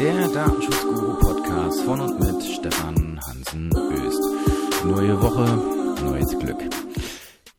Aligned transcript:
der 0.00 0.28
Datenschutzguru-Podcast 0.28 1.82
von 1.82 2.00
und 2.00 2.18
mit 2.18 2.42
Stefan 2.42 3.20
Hansen 3.22 3.70
Öst. 3.92 4.82
Neue 4.82 5.20
Woche, 5.20 6.02
neues 6.02 6.38
Glück. 6.38 6.56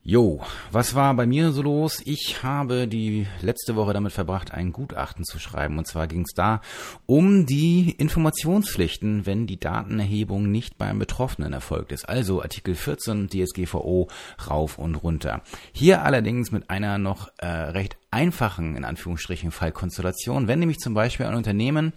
Jo, 0.04 0.42
was 0.71 0.96
war 0.96 1.14
bei 1.14 1.28
mir 1.28 1.52
so 1.52 1.62
los? 1.62 2.02
Ich 2.04 2.42
habe 2.42 2.88
die 2.88 3.28
letzte 3.43 3.75
Woche 3.75 3.93
damit 3.93 4.12
verbracht, 4.12 4.56
ein 4.56 4.71
Gutachten 4.71 5.24
zu 5.24 5.38
schreiben. 5.38 5.78
Und 5.78 5.86
zwar 5.86 6.07
ging 6.07 6.21
es 6.21 6.34
da 6.34 6.62
um 7.06 7.46
die 7.46 7.92
Informationspflichten, 7.92 9.28
wenn 9.28 9.46
die 9.46 9.60
Datenerhebung 9.60 10.50
nicht 10.50 10.80
beim 10.80 10.98
Betroffenen 10.98 11.54
erfolgt 11.54 11.92
ist. 11.92 12.10
Also 12.10 12.42
Artikel 12.42 12.73
14 12.73 13.30
DSGVO 13.30 14.08
rauf 14.50 14.80
und 14.80 14.96
runter. 14.96 15.44
Hier 15.73 16.02
allerdings 16.02 16.51
mit 16.51 16.71
einer 16.71 16.98
noch 16.98 17.32
äh, 17.37 17.46
recht 17.46 17.98
einfachen, 18.10 18.76
in 18.76 18.84
Anführungsstrichen, 18.84 19.51
Fallkonstellation. 19.51 20.48
Wenn 20.48 20.57
nämlich 20.57 20.79
zum 20.79 20.96
Beispiel 20.96 21.28
ein 21.28 21.36
Unternehmen 21.36 21.93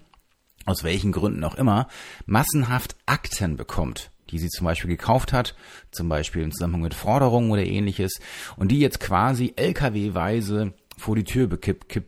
aus 0.64 0.84
welchen 0.84 1.12
Gründen 1.12 1.44
auch 1.44 1.54
immer, 1.54 1.88
massenhaft 2.26 2.96
Akten 3.06 3.56
bekommt 3.56 4.10
die 4.30 4.38
sie 4.38 4.48
zum 4.48 4.64
Beispiel 4.64 4.90
gekauft 4.90 5.32
hat, 5.32 5.54
zum 5.90 6.08
Beispiel 6.08 6.42
im 6.42 6.50
Zusammenhang 6.50 6.82
mit 6.82 6.94
Forderungen 6.94 7.50
oder 7.50 7.64
ähnliches, 7.64 8.20
und 8.56 8.68
die 8.72 8.80
jetzt 8.80 8.98
quasi 8.98 9.52
LKW-weise 9.54 10.72
vor 10.96 11.14
die 11.14 11.24
Tür 11.24 11.46
bekipp, 11.46 11.88
kipp, 11.88 12.06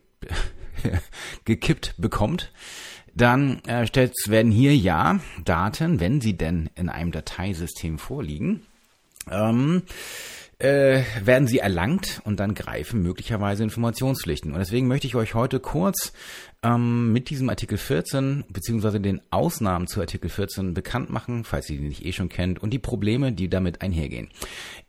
gekippt 1.44 1.94
bekommt, 1.98 2.52
dann 3.14 3.62
äh, 3.66 3.86
werden 4.26 4.52
hier 4.52 4.76
ja 4.76 5.20
Daten, 5.44 6.00
wenn 6.00 6.20
sie 6.20 6.36
denn 6.36 6.68
in 6.74 6.88
einem 6.88 7.12
Dateisystem 7.12 7.98
vorliegen, 7.98 8.62
ähm, 9.30 9.82
äh, 10.58 11.02
werden 11.22 11.46
sie 11.46 11.58
erlangt 11.58 12.22
und 12.24 12.40
dann 12.40 12.54
greifen 12.54 13.02
möglicherweise 13.02 13.62
Informationspflichten. 13.62 14.52
Und 14.52 14.58
deswegen 14.58 14.88
möchte 14.88 15.06
ich 15.06 15.14
euch 15.14 15.34
heute 15.34 15.60
kurz 15.60 16.12
ähm, 16.62 17.12
mit 17.12 17.28
diesem 17.28 17.50
Artikel 17.50 17.76
14 17.76 18.44
beziehungsweise 18.48 18.98
den 18.98 19.20
Ausnahmen 19.30 19.86
zu 19.86 20.00
Artikel 20.00 20.30
14 20.30 20.72
bekannt 20.72 21.10
machen, 21.10 21.44
falls 21.44 21.68
ihr 21.68 21.76
die 21.76 21.88
nicht 21.88 22.06
eh 22.06 22.12
schon 22.12 22.30
kennt, 22.30 22.62
und 22.62 22.70
die 22.70 22.78
Probleme, 22.78 23.32
die 23.32 23.50
damit 23.50 23.82
einhergehen. 23.82 24.30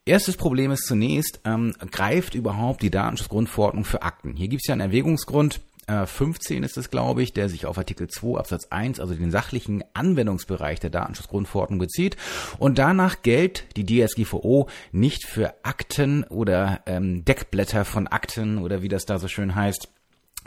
Erstes 0.05 0.37
Problem 0.37 0.71
ist 0.71 0.87
zunächst, 0.87 1.41
ähm, 1.43 1.73
greift 1.91 2.33
überhaupt 2.33 2.81
die 2.81 2.89
Datenschutzgrundverordnung 2.89 3.83
für 3.83 4.03
Akten? 4.03 4.35
Hier 4.37 4.47
gibt 4.47 4.61
es 4.63 4.67
ja 4.67 4.73
einen 4.73 4.81
Erwägungsgrund, 4.81 5.59
15 5.87 6.63
äh, 6.63 6.65
ist 6.65 6.77
es, 6.77 6.89
glaube 6.89 7.23
ich, 7.23 7.33
der 7.33 7.49
sich 7.49 7.65
auf 7.65 7.77
Artikel 7.77 8.07
2 8.07 8.37
Absatz 8.37 8.67
1, 8.69 8.99
also 8.99 9.13
den 9.13 9.31
sachlichen 9.31 9.83
Anwendungsbereich 9.93 10.79
der 10.79 10.89
Datenschutzgrundverordnung 10.89 11.79
bezieht. 11.79 12.17
Und 12.59 12.77
danach 12.77 13.21
gilt 13.21 13.65
die 13.77 13.85
DSGVO 13.85 14.67
nicht 14.91 15.25
für 15.25 15.53
Akten 15.63 16.23
oder 16.25 16.81
ähm, 16.85 17.23
Deckblätter 17.23 17.85
von 17.85 18.07
Akten 18.07 18.57
oder 18.57 18.81
wie 18.81 18.89
das 18.89 19.05
da 19.05 19.17
so 19.17 19.27
schön 19.27 19.55
heißt. 19.55 19.89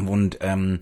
Und 0.09 0.39
ähm, 0.41 0.81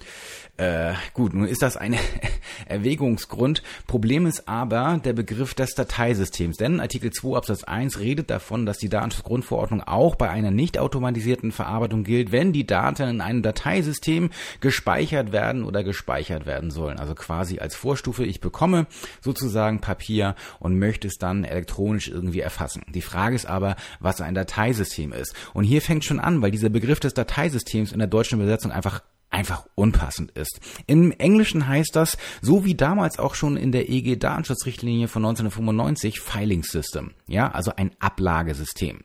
äh, 0.58 0.94
gut, 1.14 1.34
nun 1.34 1.47
ist 1.47 1.62
das 1.62 1.77
ein 1.77 1.94
Erwägungsgrund. 2.66 3.62
Problem 3.86 4.27
ist 4.27 4.48
aber 4.48 5.00
der 5.02 5.12
Begriff 5.12 5.55
des 5.55 5.75
Dateisystems. 5.75 6.56
Denn 6.56 6.80
Artikel 6.80 7.12
2 7.12 7.36
Absatz 7.36 7.62
1 7.62 8.00
redet 8.00 8.28
davon, 8.28 8.66
dass 8.66 8.78
die 8.78 8.88
Datenschutzgrundverordnung 8.88 9.83
auch 9.84 10.16
bei 10.16 10.28
einer 10.28 10.50
nicht 10.50 10.78
automatisierten 10.78 11.52
Verarbeitung 11.52 12.02
gilt, 12.02 12.33
wenn 12.33 12.52
die 12.52 12.66
Daten 12.66 13.02
in 13.02 13.20
einem 13.20 13.42
Dateisystem 13.42 14.30
gespeichert 14.60 15.30
werden 15.30 15.62
oder 15.62 15.84
gespeichert 15.84 16.44
werden 16.44 16.72
sollen. 16.72 16.98
Also 16.98 17.14
quasi 17.14 17.60
als 17.60 17.77
Vorstufe, 17.77 18.25
ich 18.25 18.41
bekomme 18.41 18.86
sozusagen 19.20 19.80
Papier 19.80 20.34
und 20.58 20.77
möchte 20.77 21.06
es 21.06 21.19
dann 21.19 21.44
elektronisch 21.44 22.08
irgendwie 22.08 22.41
erfassen. 22.41 22.82
Die 22.88 23.03
Frage 23.03 23.36
ist 23.36 23.47
aber, 23.47 23.77
was 24.00 24.20
ein 24.20 24.34
Dateisystem 24.34 25.12
ist. 25.12 25.34
Und 25.55 25.62
hier 25.62 25.82
fängt 25.82 26.05
schon 26.05 26.19
an, 26.19 26.42
weil 26.42 26.50
dieser 26.50 26.69
Begriff 26.69 26.98
des 26.98 27.14
Dateisystems 27.14 27.92
in 27.92 28.00
der 28.00 28.08
deutschen 28.08 28.41
Übersetzung 28.41 28.72
einfach 28.72 29.03
einfach 29.31 29.67
unpassend 29.75 30.31
ist. 30.33 30.61
Im 30.87 31.12
Englischen 31.12 31.69
heißt 31.69 31.94
das, 31.94 32.16
so 32.41 32.65
wie 32.65 32.75
damals 32.75 33.19
auch 33.19 33.34
schon 33.34 33.56
in 33.56 33.72
der 33.72 33.89
EG 33.89 34.16
Datenschutzrichtlinie 34.16 35.09
von 35.09 35.25
1995, 35.25 36.21
Filing 36.21 36.62
System. 36.62 37.12
Ja, 37.27 37.50
also 37.50 37.72
ein 37.77 37.91
Ablagesystem. 37.99 39.05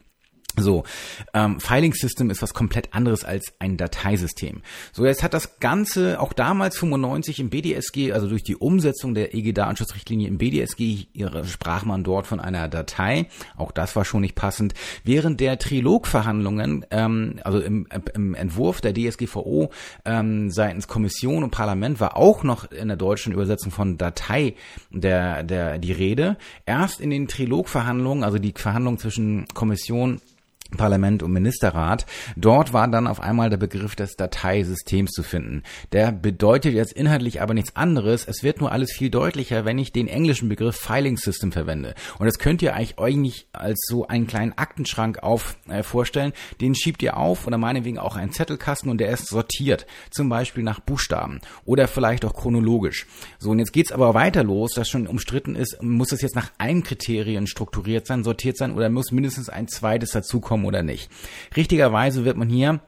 So, 0.55 0.83
ähm, 1.33 1.59
Filing 1.59 1.93
System 1.93 2.29
ist 2.29 2.43
was 2.43 2.53
komplett 2.53 2.93
anderes 2.93 3.25
als 3.25 3.53
ein 3.57 3.75
Dateisystem. 3.75 4.61
So, 4.91 5.03
jetzt 5.03 5.23
hat 5.23 5.33
das 5.33 5.59
Ganze 5.59 6.19
auch 6.19 6.31
damals 6.31 6.77
95 6.77 7.39
im 7.39 7.49
BDSG, 7.49 8.11
also 8.11 8.27
durch 8.27 8.43
die 8.43 8.55
Umsetzung 8.55 9.15
der 9.15 9.33
EG-Datenschutzrichtlinie 9.33 10.27
im 10.27 10.37
BDSG, 10.37 11.07
sprach 11.45 11.85
man 11.85 12.03
dort 12.03 12.27
von 12.27 12.39
einer 12.39 12.67
Datei. 12.67 13.29
Auch 13.57 13.71
das 13.71 13.95
war 13.95 14.05
schon 14.05 14.21
nicht 14.21 14.35
passend. 14.35 14.75
Während 15.03 15.39
der 15.39 15.57
Trilogverhandlungen, 15.57 16.85
ähm, 16.91 17.39
also 17.43 17.59
im, 17.59 17.87
im 18.13 18.35
Entwurf 18.35 18.79
der 18.79 18.93
DSGVO 18.93 19.71
ähm, 20.05 20.51
seitens 20.51 20.87
Kommission 20.87 21.43
und 21.43 21.49
Parlament 21.49 21.99
war 21.99 22.15
auch 22.15 22.43
noch 22.43 22.71
in 22.71 22.89
der 22.89 22.97
deutschen 22.97 23.33
Übersetzung 23.33 23.71
von 23.71 23.97
Datei 23.97 24.53
der, 24.91 25.41
der, 25.41 25.79
die 25.79 25.93
Rede. 25.93 26.37
Erst 26.67 27.01
in 27.01 27.09
den 27.09 27.27
Trilogverhandlungen, 27.27 28.23
also 28.23 28.37
die 28.37 28.53
Verhandlungen 28.55 28.99
zwischen 28.99 29.47
Kommission 29.55 30.21
Parlament 30.78 31.23
und 31.23 31.31
Ministerrat. 31.31 32.06
Dort 32.35 32.73
war 32.73 32.88
dann 32.88 33.07
auf 33.07 33.19
einmal 33.19 33.50
der 33.50 33.57
Begriff 33.57 33.95
des 33.95 34.16
Dateisystems 34.16 35.11
zu 35.11 35.23
finden. 35.23 35.63
Der 35.91 36.11
bedeutet 36.11 36.73
jetzt 36.73 36.94
inhaltlich 36.94 37.41
aber 37.41 37.53
nichts 37.53 37.75
anderes. 37.75 38.28
Es 38.28 38.44
wird 38.44 38.59
nur 38.59 38.72
alles 38.72 38.91
viel 38.91 39.09
deutlicher, 39.09 39.66
wenn 39.66 39.78
ich 39.78 39.91
den 39.91 40.07
englischen 40.07 40.50
Begriff 40.50 40.75
Filing 40.75 41.17
System 41.17 41.51
verwende. 41.51 41.95
Und 42.19 42.25
das 42.25 42.39
könnt 42.39 42.62
ihr 42.62 42.75
eigentlich 42.75 42.97
nicht 43.17 43.47
als 43.53 43.79
so 43.88 44.07
einen 44.07 44.28
kleinen 44.28 44.53
Aktenschrank 44.57 45.23
auf 45.23 45.57
äh, 45.67 45.83
vorstellen. 45.83 46.33
Den 46.62 46.75
schiebt 46.75 47.01
ihr 47.03 47.17
auf 47.17 47.47
oder 47.47 47.57
meinetwegen 47.57 47.97
auch 47.97 48.16
einen 48.16 48.31
Zettelkasten 48.31 48.89
und 48.89 49.00
der 49.00 49.12
ist 49.12 49.28
sortiert. 49.28 49.85
Zum 50.12 50.29
Beispiel 50.29 50.63
nach 50.63 50.79
Buchstaben 50.79 51.39
oder 51.66 51.88
vielleicht 51.88 52.25
auch 52.25 52.33
chronologisch. 52.33 53.07
So, 53.39 53.51
und 53.51 53.59
jetzt 53.59 53.73
geht's 53.73 53.91
aber 53.91 54.13
weiter 54.13 54.44
los, 54.44 54.73
dass 54.73 54.89
schon 54.89 55.07
umstritten 55.07 55.56
ist, 55.56 55.81
muss 55.81 56.12
es 56.12 56.22
jetzt 56.22 56.35
nach 56.35 56.51
einem 56.57 56.83
Kriterien 56.83 57.47
strukturiert 57.47 58.07
sein, 58.07 58.23
sortiert 58.23 58.57
sein 58.57 58.73
oder 58.73 58.89
muss 58.89 59.12
mindestens 59.12 59.50
ein 59.50 59.67
zweites 59.67 60.12
dazukommen 60.12 60.62
oder 60.66 60.84
nicht. 60.84 61.09
Richtigerweise 61.56 62.25
wird 62.25 62.38
man 62.38 62.50
hier 62.50 62.79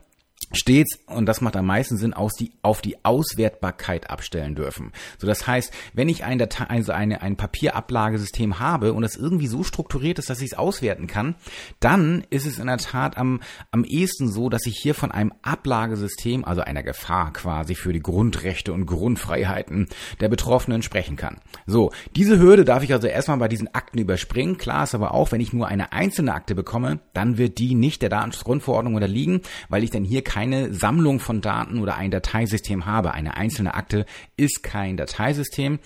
stets, 0.52 0.98
und 1.06 1.26
das 1.26 1.40
macht 1.40 1.56
am 1.56 1.66
meisten 1.66 1.96
Sinn, 1.96 2.14
aus 2.14 2.34
die, 2.34 2.52
auf 2.62 2.80
die 2.80 3.04
Auswertbarkeit 3.04 4.10
abstellen 4.10 4.54
dürfen. 4.54 4.92
So, 5.18 5.26
das 5.26 5.46
heißt, 5.46 5.72
wenn 5.92 6.08
ich 6.08 6.24
ein 6.24 6.38
Datei, 6.38 6.64
also 6.64 6.92
eine, 6.92 7.22
ein 7.22 7.36
Papierablagesystem 7.36 8.58
habe 8.60 8.92
und 8.92 9.02
das 9.02 9.16
irgendwie 9.16 9.48
so 9.48 9.64
strukturiert 9.64 10.18
ist, 10.18 10.30
dass 10.30 10.40
ich 10.40 10.52
es 10.52 10.58
auswerten 10.58 11.06
kann, 11.06 11.34
dann 11.80 12.24
ist 12.30 12.46
es 12.46 12.58
in 12.58 12.66
der 12.66 12.78
Tat 12.78 13.16
am, 13.16 13.40
am 13.70 13.84
ehesten 13.84 14.28
so, 14.28 14.48
dass 14.48 14.66
ich 14.66 14.78
hier 14.80 14.94
von 14.94 15.10
einem 15.10 15.32
Ablagesystem, 15.42 16.44
also 16.44 16.62
einer 16.62 16.82
Gefahr 16.82 17.32
quasi 17.32 17.74
für 17.74 17.92
die 17.92 18.00
Grundrechte 18.00 18.72
und 18.72 18.86
Grundfreiheiten 18.86 19.88
der 20.20 20.28
Betroffenen 20.28 20.82
sprechen 20.82 21.16
kann. 21.16 21.38
So, 21.66 21.90
diese 22.14 22.38
Hürde 22.38 22.64
darf 22.64 22.82
ich 22.82 22.92
also 22.92 23.08
erstmal 23.08 23.38
bei 23.38 23.48
diesen 23.48 23.74
Akten 23.74 23.98
überspringen. 23.98 24.58
Klar 24.58 24.84
ist 24.84 24.94
aber 24.94 25.12
auch, 25.12 25.32
wenn 25.32 25.40
ich 25.40 25.52
nur 25.52 25.66
eine 25.66 25.92
einzelne 25.92 26.34
Akte 26.34 26.54
bekomme, 26.54 27.00
dann 27.14 27.38
wird 27.38 27.58
die 27.58 27.74
nicht 27.74 28.02
der 28.02 28.08
Datenschutzgrundverordnung 28.08 28.94
unterliegen, 28.94 29.40
weil 29.68 29.82
ich 29.82 29.90
dann 29.90 30.04
hier 30.04 30.22
keine 30.22 30.35
Sammlung 30.74 31.18
von 31.18 31.40
Daten 31.40 31.80
oder 31.80 31.96
ein 31.96 32.10
Dateisystem 32.10 32.86
habe. 32.86 33.12
Eine 33.12 33.36
einzelne 33.36 33.74
Akte 33.74 34.04
ist 34.36 34.62
kein 34.62 34.96
Dateisystem. 34.96 35.78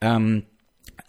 Ähm, 0.00 0.44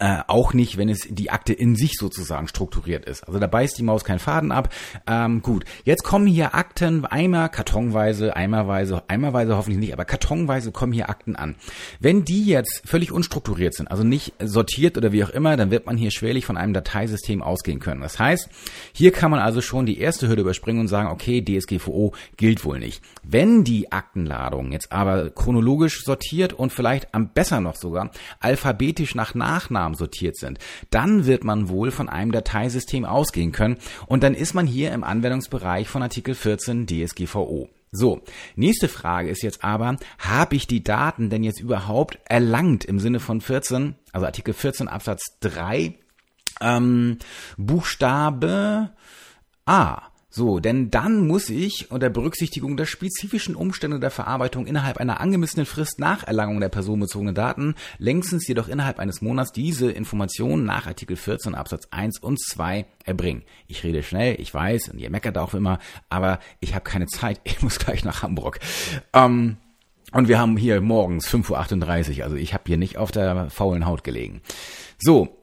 äh, 0.00 0.22
auch 0.26 0.54
nicht, 0.54 0.78
wenn 0.78 0.88
es 0.88 1.06
die 1.08 1.30
Akte 1.30 1.52
in 1.52 1.76
sich 1.76 1.92
sozusagen 1.98 2.48
strukturiert 2.48 3.04
ist. 3.04 3.22
Also 3.28 3.38
da 3.38 3.46
beißt 3.46 3.76
die 3.76 3.82
Maus 3.82 4.02
keinen 4.02 4.18
Faden 4.18 4.50
ab. 4.50 4.72
Ähm, 5.06 5.42
gut, 5.42 5.64
jetzt 5.84 6.04
kommen 6.04 6.26
hier 6.26 6.54
Akten 6.54 7.04
einmal 7.04 7.50
kartonweise, 7.50 8.34
einmalweise, 8.34 9.02
einmalweise 9.08 9.56
hoffentlich 9.56 9.78
nicht, 9.78 9.92
aber 9.92 10.06
kartonweise 10.06 10.72
kommen 10.72 10.94
hier 10.94 11.10
Akten 11.10 11.36
an. 11.36 11.54
Wenn 12.00 12.24
die 12.24 12.46
jetzt 12.46 12.82
völlig 12.86 13.12
unstrukturiert 13.12 13.74
sind, 13.74 13.90
also 13.90 14.02
nicht 14.02 14.32
sortiert 14.42 14.96
oder 14.96 15.12
wie 15.12 15.22
auch 15.22 15.30
immer, 15.30 15.58
dann 15.58 15.70
wird 15.70 15.84
man 15.84 15.98
hier 15.98 16.10
schwerlich 16.10 16.46
von 16.46 16.56
einem 16.56 16.72
Dateisystem 16.72 17.42
ausgehen 17.42 17.78
können. 17.78 18.00
Das 18.00 18.18
heißt, 18.18 18.48
hier 18.94 19.12
kann 19.12 19.30
man 19.30 19.40
also 19.40 19.60
schon 19.60 19.84
die 19.84 19.98
erste 19.98 20.28
Hürde 20.28 20.40
überspringen 20.40 20.80
und 20.80 20.88
sagen, 20.88 21.10
okay, 21.10 21.44
DSGVO 21.44 22.14
gilt 22.38 22.64
wohl 22.64 22.78
nicht. 22.78 23.02
Wenn 23.22 23.64
die 23.64 23.92
Aktenladung 23.92 24.72
jetzt 24.72 24.92
aber 24.92 25.28
chronologisch 25.28 26.04
sortiert 26.04 26.54
und 26.54 26.72
vielleicht 26.72 27.14
am 27.14 27.28
besser 27.34 27.60
noch 27.60 27.76
sogar 27.76 28.10
alphabetisch 28.40 29.14
nach 29.14 29.34
Nachnamen 29.34 29.89
Aufnahmen 29.90 29.94
sortiert 29.94 30.36
sind, 30.36 30.58
dann 30.90 31.26
wird 31.26 31.44
man 31.44 31.68
wohl 31.68 31.90
von 31.90 32.08
einem 32.08 32.32
Dateisystem 32.32 33.04
ausgehen 33.04 33.52
können 33.52 33.76
und 34.06 34.22
dann 34.22 34.34
ist 34.34 34.54
man 34.54 34.66
hier 34.66 34.92
im 34.92 35.04
Anwendungsbereich 35.04 35.88
von 35.88 36.02
Artikel 36.02 36.34
14 36.34 36.86
DSGVO. 36.86 37.68
So, 37.92 38.22
nächste 38.54 38.86
Frage 38.86 39.30
ist 39.30 39.42
jetzt 39.42 39.64
aber, 39.64 39.96
habe 40.18 40.54
ich 40.54 40.68
die 40.68 40.84
Daten 40.84 41.28
denn 41.28 41.42
jetzt 41.42 41.60
überhaupt 41.60 42.18
erlangt 42.24 42.84
im 42.84 43.00
Sinne 43.00 43.18
von 43.18 43.40
14, 43.40 43.96
also 44.12 44.26
Artikel 44.26 44.54
14 44.54 44.86
Absatz 44.86 45.38
3, 45.40 45.94
ähm, 46.60 47.18
Buchstabe 47.56 48.90
A. 49.66 50.09
So, 50.32 50.60
denn 50.60 50.92
dann 50.92 51.26
muss 51.26 51.50
ich 51.50 51.90
unter 51.90 52.08
Berücksichtigung 52.08 52.76
der 52.76 52.86
spezifischen 52.86 53.56
Umstände 53.56 53.98
der 53.98 54.12
Verarbeitung 54.12 54.66
innerhalb 54.66 54.98
einer 54.98 55.20
angemessenen 55.20 55.66
Frist 55.66 55.98
nach 55.98 56.24
Erlangung 56.24 56.60
der 56.60 56.68
personenbezogenen 56.68 57.34
Daten, 57.34 57.74
längstens 57.98 58.46
jedoch 58.46 58.68
innerhalb 58.68 59.00
eines 59.00 59.22
Monats 59.22 59.50
diese 59.50 59.90
Informationen 59.90 60.64
nach 60.64 60.86
Artikel 60.86 61.16
14 61.16 61.56
Absatz 61.56 61.88
1 61.90 62.20
und 62.20 62.40
2 62.40 62.86
erbringen. 63.04 63.42
Ich 63.66 63.82
rede 63.82 64.04
schnell, 64.04 64.40
ich 64.40 64.54
weiß, 64.54 64.90
und 64.90 65.00
ihr 65.00 65.10
meckert 65.10 65.36
auch 65.36 65.52
immer, 65.52 65.80
aber 66.08 66.38
ich 66.60 66.76
habe 66.76 66.84
keine 66.84 67.08
Zeit, 67.08 67.40
ich 67.44 67.60
muss 67.60 67.80
gleich 67.80 68.04
nach 68.04 68.22
Hamburg. 68.22 68.60
Ähm, 69.12 69.56
Und 70.12 70.28
wir 70.28 70.38
haben 70.38 70.56
hier 70.56 70.80
morgens 70.80 71.28
5.38 71.28 72.18
Uhr, 72.18 72.24
also 72.24 72.36
ich 72.36 72.54
habe 72.54 72.64
hier 72.66 72.76
nicht 72.76 72.98
auf 72.98 73.10
der 73.10 73.50
faulen 73.50 73.84
Haut 73.86 74.04
gelegen. 74.04 74.42
So, 74.98 75.39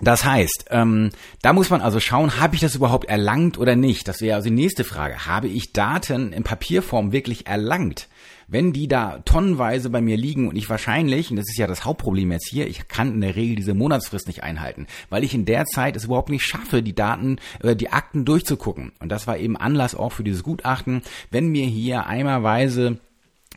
das 0.00 0.24
heißt, 0.24 0.66
ähm, 0.70 1.10
da 1.42 1.52
muss 1.52 1.70
man 1.70 1.80
also 1.80 1.98
schauen, 1.98 2.40
habe 2.40 2.54
ich 2.54 2.60
das 2.60 2.76
überhaupt 2.76 3.08
erlangt 3.08 3.58
oder 3.58 3.74
nicht? 3.74 4.06
Das 4.06 4.20
wäre 4.20 4.36
also 4.36 4.48
die 4.48 4.54
nächste 4.54 4.84
Frage. 4.84 5.26
Habe 5.26 5.48
ich 5.48 5.72
Daten 5.72 6.32
in 6.32 6.44
Papierform 6.44 7.10
wirklich 7.10 7.46
erlangt? 7.46 8.08
Wenn 8.46 8.72
die 8.72 8.88
da 8.88 9.18
tonnenweise 9.26 9.90
bei 9.90 10.00
mir 10.00 10.16
liegen 10.16 10.48
und 10.48 10.56
ich 10.56 10.70
wahrscheinlich, 10.70 11.30
und 11.30 11.36
das 11.36 11.50
ist 11.50 11.58
ja 11.58 11.66
das 11.66 11.84
Hauptproblem 11.84 12.32
jetzt 12.32 12.48
hier, 12.48 12.66
ich 12.66 12.88
kann 12.88 13.12
in 13.12 13.20
der 13.20 13.36
Regel 13.36 13.56
diese 13.56 13.74
Monatsfrist 13.74 14.26
nicht 14.26 14.42
einhalten, 14.42 14.86
weil 15.10 15.22
ich 15.22 15.34
in 15.34 15.44
der 15.44 15.66
Zeit 15.66 15.96
es 15.96 16.04
überhaupt 16.04 16.30
nicht 16.30 16.46
schaffe, 16.46 16.82
die 16.82 16.94
Daten, 16.94 17.36
äh, 17.62 17.76
die 17.76 17.90
Akten 17.90 18.24
durchzugucken. 18.24 18.92
Und 19.00 19.10
das 19.10 19.26
war 19.26 19.36
eben 19.36 19.56
Anlass 19.56 19.94
auch 19.94 20.12
für 20.12 20.24
dieses 20.24 20.44
Gutachten. 20.44 21.02
Wenn 21.30 21.48
mir 21.48 21.66
hier 21.66 22.06
einmalweise 22.06 22.98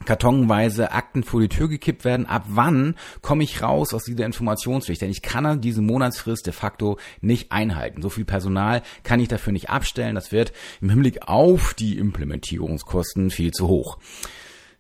kartonweise 0.06 0.92
Akten 0.92 1.24
vor 1.24 1.42
die 1.42 1.50
Tür 1.50 1.68
gekippt 1.68 2.06
werden. 2.06 2.26
Ab 2.26 2.46
wann 2.48 2.96
komme 3.22 3.44
ich 3.44 3.62
raus 3.62 3.94
aus 3.94 4.04
dieser 4.04 4.26
Informationspflicht? 4.26 5.02
Denn 5.02 5.12
ich 5.12 5.22
kann 5.22 5.62
diese 5.62 5.82
Monatsfrist 5.82 6.46
de 6.46 6.54
facto 6.54 6.98
nicht 7.22 7.52
einhalten. 7.52 8.02
So 8.02 8.10
viel 8.10 8.26
Personal 8.26 8.82
kann 9.04 9.20
ich 9.20 9.28
dafür 9.28 9.54
nicht 9.54 9.70
abstellen. 9.70 10.16
Das 10.16 10.32
wird 10.32 10.54
im 10.82 10.90
Hinblick 10.90 11.28
auf 11.28 11.74
die 11.74 11.98
Implementierungskosten 11.98 13.32
viel 13.32 13.52
zu 13.52 13.68
hoch. 13.68 13.98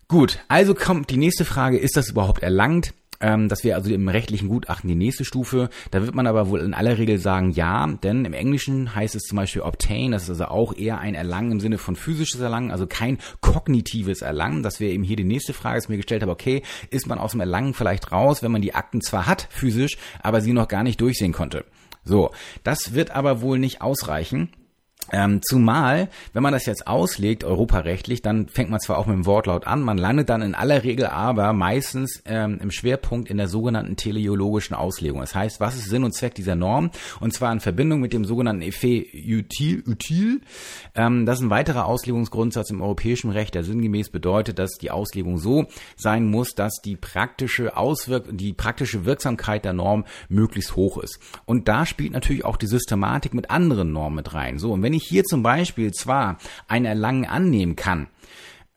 Gut, 0.08 0.40
also 0.50 0.74
kommt 0.74 1.10
die 1.10 1.18
nächste 1.18 1.46
Frage, 1.46 1.78
ist 1.78 1.96
das 1.96 2.10
überhaupt 2.10 2.44
erlangt? 2.44 2.94
Ähm, 3.22 3.48
das 3.48 3.64
wäre 3.64 3.78
also 3.78 3.94
im 3.94 4.08
rechtlichen 4.10 4.50
Gutachten 4.50 4.88
die 4.88 4.96
nächste 4.96 5.26
Stufe. 5.26 5.70
Da 5.92 6.02
wird 6.02 6.16
man 6.16 6.28
aber 6.28 6.50
wohl 6.50 6.60
in 6.60 6.74
aller 6.74 6.98
Regel 6.98 7.18
sagen, 7.18 7.52
ja, 7.52 7.88
denn 8.04 8.26
im 8.26 8.34
Englischen 8.34 8.96
heißt 8.96 9.16
es 9.16 9.24
zum 9.24 9.38
Beispiel 9.38 9.62
obtain, 9.62 10.12
das 10.12 10.24
ist 10.24 10.30
also 10.30 10.46
auch 10.46 10.76
eher 10.76 11.00
ein 11.00 11.16
Erlangen 11.16 11.54
im 11.54 11.60
Sinne 11.60 11.78
von 11.78 11.96
physisches 11.96 12.42
Erlangen, 12.42 12.72
also 12.72 12.88
kein 12.88 13.20
kognitives 13.42 14.22
Erlangen. 14.22 14.64
Das 14.64 14.80
wäre 14.80 14.92
eben 14.92 15.04
hier 15.04 15.16
die 15.16 15.24
nächste 15.24 15.54
Frage, 15.54 15.80
die 15.80 15.86
ich 15.86 15.90
mir 15.90 15.98
gestellt 15.98 16.24
habe, 16.24 16.32
okay, 16.32 16.64
ist 16.90 17.08
man 17.08 17.20
aus 17.20 17.32
dem 17.32 17.40
Erlangen 17.40 17.74
vielleicht 17.74 18.12
raus, 18.12 18.44
wenn 18.44 18.52
man 18.52 18.62
die 18.62 18.76
Akten 18.76 19.02
zwar 19.02 19.28
hat, 19.28 19.48
physisch, 19.52 19.98
aber 20.22 20.42
sie 20.42 20.54
noch 20.54 20.68
gar 20.68 20.84
nicht 20.84 21.00
durchsehen 21.00 21.34
konnte. 21.34 21.66
So, 22.04 22.32
das 22.64 22.94
wird 22.94 23.12
aber 23.12 23.42
wohl 23.42 23.60
nicht 23.60 23.82
ausreichen. 23.82 24.50
Ähm, 25.12 25.42
zumal, 25.44 26.10
wenn 26.34 26.44
man 26.44 26.54
das 26.54 26.66
jetzt 26.66 26.88
auslegt, 26.88 27.44
europarechtlich, 27.44 28.22
dann 28.22 28.48
fängt 28.48 28.70
man 28.70 28.80
zwar 28.80 28.98
auch 28.98 29.06
mit 29.06 29.16
dem 29.16 29.26
Wortlaut 29.26 29.68
an, 29.68 29.82
man 29.82 29.98
landet 29.98 30.30
dann 30.30 30.42
in 30.42 30.56
aller 30.56 30.84
Regel 30.84 31.08
aber 31.08 31.54
meistens 31.54 32.22
ähm, 32.26 32.60
im 32.62 32.72
Schwerpunkt 32.72 33.30
in 33.30 33.38
der 33.38 33.48
sogenannten 33.48 33.98
teleologischen 33.98 34.76
Auslegung. 34.76 35.20
Das 35.22 35.36
heißt, 35.36 35.60
was 35.60 35.76
ist 35.76 35.90
Sinn 35.90 36.04
und 36.04 36.14
Zweck 36.14 36.36
dieser 36.36 36.56
Norm? 36.56 36.92
Und 37.20 37.34
zwar 37.34 37.52
in 37.52 37.60
Verbindung 37.60 38.00
mit 38.00 38.14
dem 38.14 38.26
sogenannten 38.26 38.62
Effet 38.62 39.08
util. 39.14 39.84
util. 39.86 40.42
Ähm, 40.96 41.26
das 41.26 41.40
ist 41.40 41.46
ein 41.46 41.50
weiterer 41.50 41.86
Auslegungsgrundsatz 41.86 42.70
im 42.70 42.82
europäischen 42.82 43.32
Recht, 43.32 43.54
der 43.54 43.64
sinngemäß 43.64 44.10
bedeutet, 44.10 44.60
dass 44.60 44.78
die 44.80 44.92
Auslegung 44.92 45.38
so 45.38 45.66
sein 45.98 46.26
muss, 46.26 46.56
dass 46.56 46.82
die 46.84 46.96
praktische 46.96 47.76
Auswirk 47.76 48.26
die 48.32 48.54
praktische 48.54 49.06
Wirksamkeit 49.06 49.66
der 49.66 49.74
Norm 49.74 50.06
möglichst 50.30 50.76
hoch 50.76 50.98
ist. 50.98 51.20
Und 51.46 51.68
da 51.68 51.86
spielt 51.86 52.14
natürlich 52.14 52.46
auch 52.46 52.58
die 52.58 52.68
Systematik 52.68 53.34
mit 53.34 53.50
anderen 53.50 53.92
Normen 53.92 54.16
mit 54.18 54.34
rein. 54.34 54.58
So, 54.58 54.72
und 54.72 54.84
wenn 54.84 54.94
ich 54.94 55.01
ich 55.02 55.08
hier 55.08 55.24
zum 55.24 55.44
Beispiel 55.44 55.92
zwar 55.92 56.38
ein 56.68 56.86
Erlangen 56.86 57.26
annehmen 57.26 57.76
kann, 57.76 58.08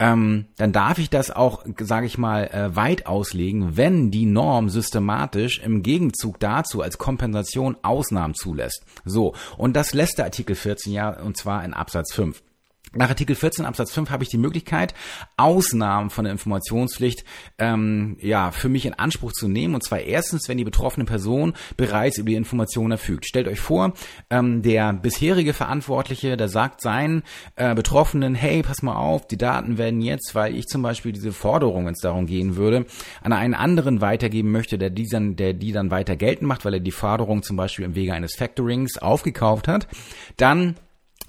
ähm, 0.00 0.46
dann 0.56 0.72
darf 0.72 0.98
ich 0.98 1.08
das 1.08 1.30
auch, 1.30 1.64
sage 1.78 2.06
ich 2.06 2.18
mal, 2.18 2.48
äh, 2.48 2.74
weit 2.74 3.06
auslegen, 3.06 3.76
wenn 3.76 4.10
die 4.10 4.26
Norm 4.26 4.68
systematisch 4.68 5.60
im 5.60 5.82
Gegenzug 5.82 6.40
dazu 6.40 6.82
als 6.82 6.98
Kompensation 6.98 7.76
Ausnahmen 7.82 8.34
zulässt. 8.34 8.84
So, 9.04 9.34
und 9.56 9.76
das 9.76 9.94
lässt 9.94 10.18
der 10.18 10.24
Artikel 10.24 10.56
14 10.56 10.92
ja, 10.92 11.10
und 11.10 11.36
zwar 11.36 11.64
in 11.64 11.74
Absatz 11.74 12.12
5. 12.12 12.42
Nach 12.96 13.08
Artikel 13.08 13.34
14 13.34 13.64
Absatz 13.64 13.92
5 13.92 14.10
habe 14.10 14.22
ich 14.22 14.28
die 14.28 14.38
Möglichkeit, 14.38 14.94
Ausnahmen 15.36 16.10
von 16.10 16.24
der 16.24 16.32
Informationspflicht 16.32 17.24
ähm, 17.58 18.16
ja 18.20 18.52
für 18.52 18.68
mich 18.68 18.86
in 18.86 18.94
Anspruch 18.94 19.32
zu 19.32 19.48
nehmen. 19.48 19.74
Und 19.74 19.82
zwar 19.82 20.00
erstens, 20.00 20.48
wenn 20.48 20.58
die 20.58 20.64
betroffene 20.64 21.04
Person 21.04 21.54
bereits 21.76 22.18
über 22.18 22.30
die 22.30 22.36
Information 22.36 22.92
erfügt. 22.92 23.26
Stellt 23.26 23.48
euch 23.48 23.58
vor, 23.58 23.94
ähm, 24.30 24.62
der 24.62 24.92
bisherige 24.92 25.54
Verantwortliche, 25.54 26.36
der 26.36 26.48
sagt 26.48 26.80
seinen 26.80 27.24
äh, 27.56 27.74
Betroffenen, 27.74 28.34
hey, 28.34 28.62
pass 28.62 28.82
mal 28.82 28.94
auf, 28.94 29.26
die 29.26 29.38
Daten 29.38 29.76
werden 29.76 30.00
jetzt, 30.00 30.34
weil 30.34 30.54
ich 30.54 30.66
zum 30.66 30.82
Beispiel 30.82 31.12
diese 31.12 31.32
Forderung, 31.32 31.86
wenn 31.86 31.94
es 31.94 32.00
darum 32.00 32.26
gehen 32.26 32.56
würde, 32.56 32.86
an 33.22 33.32
einen 33.32 33.54
anderen 33.54 34.00
weitergeben 34.00 34.52
möchte, 34.52 34.78
der 34.78 34.90
die, 34.90 35.08
dann, 35.08 35.34
der 35.34 35.52
die 35.52 35.72
dann 35.72 35.90
weiter 35.90 36.14
geltend 36.14 36.46
macht, 36.46 36.64
weil 36.64 36.74
er 36.74 36.80
die 36.80 36.92
Forderung 36.92 37.42
zum 37.42 37.56
Beispiel 37.56 37.84
im 37.84 37.96
Wege 37.96 38.14
eines 38.14 38.36
Factorings 38.36 38.98
aufgekauft 38.98 39.66
hat, 39.66 39.88
dann 40.36 40.76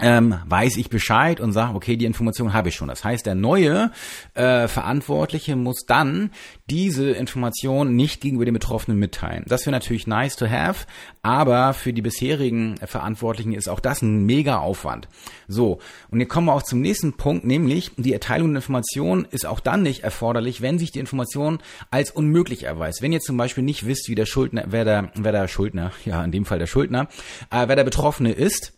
ähm, 0.01 0.35
weiß 0.45 0.75
ich 0.77 0.89
Bescheid 0.89 1.39
und 1.39 1.53
sage, 1.53 1.73
okay, 1.73 1.95
die 1.95 2.05
Information 2.05 2.53
habe 2.53 2.69
ich 2.69 2.75
schon. 2.75 2.89
Das 2.89 3.03
heißt, 3.03 3.25
der 3.25 3.35
neue 3.35 3.91
äh, 4.33 4.67
Verantwortliche 4.67 5.55
muss 5.55 5.85
dann 5.87 6.31
diese 6.69 7.11
Information 7.11 7.95
nicht 7.95 8.19
gegenüber 8.19 8.43
den 8.45 8.53
Betroffenen 8.53 8.99
mitteilen. 8.99 9.45
Das 9.47 9.65
wäre 9.65 9.71
natürlich 9.71 10.05
nice 10.05 10.35
to 10.35 10.49
have, 10.49 10.85
aber 11.21 11.73
für 11.73 11.93
die 11.93 12.01
bisherigen 12.01 12.75
Verantwortlichen 12.85 13.53
ist 13.53 13.69
auch 13.69 13.79
das 13.79 14.01
ein 14.01 14.25
mega 14.25 14.57
Aufwand. 14.57 15.07
So, 15.47 15.79
und 16.09 16.19
hier 16.19 16.27
kommen 16.27 16.47
wir 16.47 16.53
auch 16.53 16.63
zum 16.63 16.81
nächsten 16.81 17.13
Punkt, 17.13 17.45
nämlich 17.45 17.91
die 17.95 18.13
Erteilung 18.13 18.49
der 18.49 18.57
Information 18.57 19.25
ist 19.31 19.45
auch 19.45 19.61
dann 19.61 19.81
nicht 19.81 20.03
erforderlich, 20.03 20.61
wenn 20.61 20.77
sich 20.77 20.91
die 20.91 20.99
Information 20.99 21.59
als 21.89 22.11
unmöglich 22.11 22.63
erweist. 22.63 23.01
Wenn 23.01 23.13
ihr 23.13 23.21
zum 23.21 23.37
Beispiel 23.37 23.63
nicht 23.63 23.85
wisst, 23.85 24.09
wie 24.09 24.15
der 24.15 24.25
Schuldner, 24.25 24.65
wer 24.67 24.83
der, 24.83 25.11
wer 25.15 25.31
der 25.31 25.47
Schuldner, 25.47 25.91
ja, 26.03 26.23
in 26.23 26.31
dem 26.31 26.45
Fall 26.45 26.59
der 26.59 26.67
Schuldner, 26.67 27.07
äh, 27.49 27.67
wer 27.67 27.75
der 27.75 27.83
Betroffene 27.85 28.33
ist, 28.33 28.73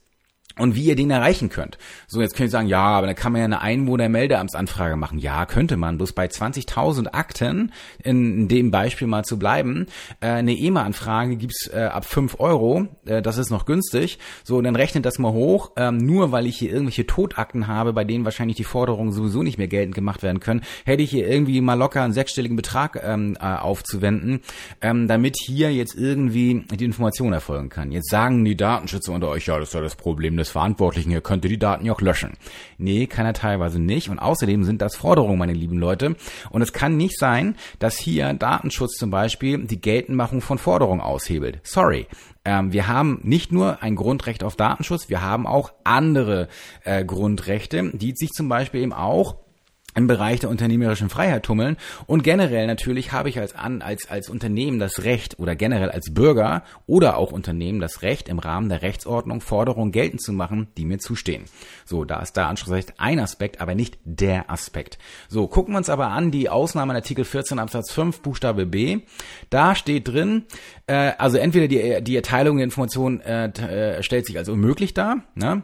und 0.58 0.76
wie 0.76 0.86
ihr 0.86 0.96
den 0.96 1.12
erreichen 1.12 1.50
könnt. 1.50 1.78
So, 2.08 2.22
jetzt 2.22 2.36
könnt 2.36 2.48
ihr 2.48 2.52
sagen, 2.52 2.68
ja, 2.68 2.82
aber 2.82 3.08
da 3.08 3.14
kann 3.14 3.32
man 3.32 3.40
ja 3.40 3.46
eine 3.46 3.62
Einwohnermeldeamtsanfrage 3.62 4.96
machen. 4.96 5.20
Ja, 5.20 5.46
könnte 5.46 5.78
man. 5.78 5.98
Bloß 5.98 6.14
bei 6.14 6.28
20.000 6.28 7.14
Akten, 7.14 7.72
in 8.04 8.48
dem 8.48 8.72
Beispiel 8.72 9.08
mal 9.08 9.24
zu 9.24 9.38
bleiben, 9.40 9.88
äh, 10.22 10.28
eine 10.28 10.58
EMA-Anfrage 10.58 11.36
gibt's 11.36 11.70
äh, 11.74 11.90
ab 11.92 12.06
5 12.06 12.40
Euro. 12.40 12.88
Äh, 13.06 13.22
das 13.22 13.38
ist 13.38 13.50
noch 13.50 13.66
günstig. 13.66 14.20
So, 14.44 14.58
und 14.58 14.64
dann 14.64 14.76
rechnet 14.76 15.06
das 15.06 15.20
mal 15.20 15.34
hoch. 15.34 15.72
Ähm, 15.76 15.98
nur 15.98 16.32
weil 16.32 16.46
ich 16.46 16.58
hier 16.58 16.72
irgendwelche 16.72 17.08
Totakten 17.08 17.68
habe, 17.68 17.94
bei 17.94 18.04
denen 18.04 18.26
wahrscheinlich 18.26 18.58
die 18.58 18.64
Forderungen 18.64 19.12
sowieso 19.12 19.44
nicht 19.44 19.58
mehr 19.58 19.68
geltend 19.68 19.96
gemacht 19.96 20.24
werden 20.24 20.40
können, 20.40 20.62
hätte 20.86 21.04
ich 21.04 21.10
hier 21.10 21.28
irgendwie 21.28 21.62
mal 21.62 21.76
locker 21.76 22.04
einen 22.04 22.14
sechsstelligen 22.14 22.56
Betrag 22.56 23.02
ähm, 23.04 23.38
äh, 23.40 23.46
aufzuwenden, 23.46 24.42
ähm, 24.82 25.08
damit 25.08 25.36
hier 25.40 25.74
jetzt 25.74 25.96
irgendwie 25.96 26.66
die 26.72 26.86
Information 26.86 27.34
erfolgen 27.34 27.70
kann. 27.70 27.92
Jetzt 27.92 28.10
sagen 28.10 28.44
die 28.46 28.56
Datenschützer 28.56 29.14
unter 29.14 29.30
euch, 29.30 29.46
ja, 29.48 29.60
das 29.60 29.70
ist 29.70 29.74
ja 29.74 29.82
das 29.82 29.96
Problem 29.96 30.38
des 30.38 30.47
Verantwortlichen, 30.50 31.12
ihr 31.12 31.22
könnte 31.22 31.48
die 31.48 31.60
Daten 31.60 31.86
ja 31.86 31.94
auch 31.94 32.02
löschen. 32.02 32.38
Nee, 32.78 33.08
kann 33.08 33.26
er 33.26 33.34
teilweise 33.34 33.80
nicht. 33.80 34.10
Und 34.10 34.20
außerdem 34.20 34.64
sind 34.64 34.82
das 34.82 34.96
Forderungen, 34.96 35.40
meine 35.40 35.54
lieben 35.54 35.78
Leute. 35.78 36.16
Und 36.50 36.62
es 36.62 36.74
kann 36.74 36.98
nicht 36.98 37.18
sein, 37.18 37.56
dass 37.80 37.98
hier 37.98 38.34
Datenschutz 38.34 38.98
zum 38.98 39.10
Beispiel 39.10 39.66
die 39.66 39.82
Geltendmachung 39.82 40.42
von 40.42 40.58
Forderungen 40.58 41.02
aushebelt. 41.02 41.60
Sorry 41.64 42.08
ähm, 42.46 42.72
wir 42.72 42.88
haben 42.88 43.20
nicht 43.24 43.52
nur 43.52 43.84
ein 43.84 43.98
Grundrecht 43.98 44.42
auf 44.42 44.56
Datenschutz, 44.56 45.10
wir 45.10 45.22
haben 45.22 45.46
auch 45.46 45.74
andere 45.84 46.48
äh, 46.86 47.04
Grundrechte, 47.04 47.92
die 47.94 48.14
sich 48.16 48.30
zum 48.30 48.48
Beispiel 48.48 48.82
eben 48.84 48.94
auch 48.94 49.36
im 49.98 50.08
Bereich 50.08 50.40
der 50.40 50.50
unternehmerischen 50.50 51.10
Freiheit 51.10 51.44
tummeln. 51.44 51.76
Und 52.06 52.24
generell 52.24 52.68
natürlich 52.68 53.12
habe 53.12 53.30
ich 53.30 53.40
als, 53.40 53.56
als, 53.56 54.10
als 54.10 54.30
Unternehmen 54.30 54.78
das 54.78 55.04
Recht 55.04 55.40
oder 55.40 55.56
generell 55.56 55.90
als 55.90 56.14
Bürger 56.14 56.64
oder 56.86 57.18
auch 57.18 57.32
Unternehmen 57.32 57.80
das 57.80 58.04
Recht, 58.04 58.30
im 58.30 58.38
Rahmen 58.38 58.70
der 58.70 58.84
Rechtsordnung 58.84 59.42
Forderungen 59.42 59.92
geltend 59.92 60.22
zu 60.22 60.34
machen, 60.34 60.68
die 60.78 60.86
mir 60.86 61.00
zustehen. 61.00 61.46
So, 61.84 62.06
da 62.06 62.22
ist 62.22 62.38
da 62.38 62.48
Anspruchsrecht 62.48 62.94
ein 63.00 63.20
Aspekt, 63.20 63.60
aber 63.60 63.74
nicht 63.74 63.98
der 64.04 64.52
Aspekt. 64.52 65.00
So, 65.30 65.48
gucken 65.48 65.74
wir 65.74 65.80
uns 65.80 65.90
aber 65.90 66.10
an 66.10 66.30
die 66.30 66.50
Ausnahme 66.50 66.94
in 66.94 66.98
Artikel 66.98 67.26
14 67.26 67.58
Absatz 67.58 67.92
5 67.92 68.22
Buchstabe 68.22 68.68
B. 68.68 69.00
Da 69.50 69.74
steht 69.74 70.08
drin, 70.08 70.46
äh, 70.86 71.14
also 71.18 71.38
entweder 71.38 71.68
die, 71.68 72.04
die 72.04 72.16
Erteilung 72.16 72.58
der 72.58 72.66
Information 72.66 73.20
äh, 73.22 73.48
äh, 73.48 74.04
stellt 74.04 74.28
sich 74.28 74.38
als 74.38 74.48
unmöglich 74.48 74.94
dar, 74.94 75.24
ne? 75.34 75.64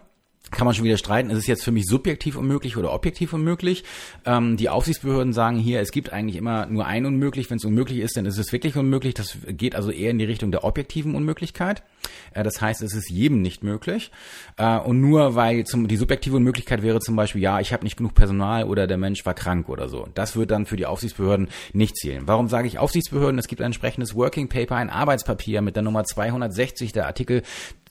Kann 0.56 0.66
man 0.66 0.74
schon 0.74 0.86
wieder 0.86 0.98
streiten, 0.98 1.30
ist 1.30 1.40
es 1.40 1.48
jetzt 1.48 1.64
für 1.64 1.72
mich 1.72 1.86
subjektiv 1.86 2.36
unmöglich 2.38 2.78
oder 2.78 2.94
objektiv 2.94 3.34
unmöglich. 3.34 3.84
Ähm, 4.26 4.58
die 4.58 4.70
Aufsichtsbehörden 4.70 5.34
sagen 5.34 5.58
hier, 5.58 5.82
es 5.82 5.92
gibt 5.92 6.14
eigentlich 6.14 6.36
immer 6.36 6.66
nur 6.68 6.86
ein 6.86 7.06
unmöglich. 7.06 7.50
Wenn 7.50 7.58
es 7.58 7.66
unmöglich 7.66 8.00
ist, 8.00 8.18
dann 8.18 8.26
ist 8.26 8.38
es 8.38 8.52
wirklich 8.52 8.76
unmöglich. 8.76 9.14
Das 9.14 9.38
geht 9.48 9.76
also 9.76 9.92
eher 9.92 10.12
in 10.12 10.20
die 10.20 10.26
Richtung 10.26 10.52
der 10.52 10.64
objektiven 10.64 11.16
Unmöglichkeit. 11.16 11.84
Äh, 12.34 12.44
das 12.44 12.62
heißt, 12.62 12.82
es 12.82 12.94
ist 12.94 13.10
jedem 13.10 13.42
nicht 13.42 13.64
möglich. 13.64 14.12
Äh, 14.58 14.78
und 14.78 15.02
nur 15.02 15.36
weil 15.36 15.64
zum, 15.66 15.88
die 15.88 15.98
subjektive 15.98 16.38
Unmöglichkeit 16.38 16.84
wäre 16.84 17.00
zum 17.00 17.16
Beispiel, 17.16 17.42
ja, 17.42 17.60
ich 17.60 17.74
habe 17.74 17.84
nicht 17.84 17.98
genug 17.98 18.14
Personal 18.14 18.66
oder 18.66 18.88
der 18.88 18.98
Mensch 18.98 19.26
war 19.26 19.34
krank 19.34 19.70
oder 19.70 19.90
so. 19.90 20.08
Das 20.14 20.36
wird 20.36 20.52
dann 20.52 20.66
für 20.66 20.78
die 20.78 20.86
Aufsichtsbehörden 20.86 21.50
nicht 21.74 21.98
zählen. 21.98 22.24
Warum 22.26 22.48
sage 22.48 22.68
ich 22.68 22.80
Aufsichtsbehörden? 22.80 23.40
Es 23.40 23.48
gibt 23.48 23.62
ein 23.62 23.68
entsprechendes 23.68 24.16
Working 24.16 24.50
Paper, 24.50 24.76
ein 24.76 24.90
Arbeitspapier 24.90 25.62
mit 25.62 25.76
der 25.76 25.84
Nummer 25.84 26.04
260 26.04 26.92
der 26.92 27.08
Artikel 27.08 27.44